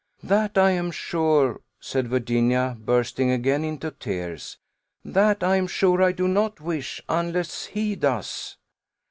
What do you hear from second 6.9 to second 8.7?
unless he does."